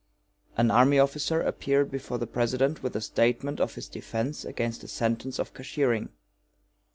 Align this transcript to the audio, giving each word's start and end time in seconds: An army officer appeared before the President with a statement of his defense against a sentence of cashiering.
An 0.57 0.71
army 0.71 0.97
officer 0.97 1.41
appeared 1.43 1.91
before 1.91 2.17
the 2.17 2.25
President 2.25 2.81
with 2.81 2.95
a 2.95 3.01
statement 3.01 3.59
of 3.59 3.75
his 3.75 3.87
defense 3.87 4.43
against 4.43 4.83
a 4.83 4.87
sentence 4.87 5.37
of 5.37 5.53
cashiering. 5.53 6.09